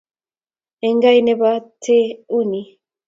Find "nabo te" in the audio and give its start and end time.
1.25-1.97